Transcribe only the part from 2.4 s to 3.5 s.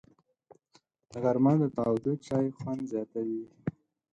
خوند زیاتوي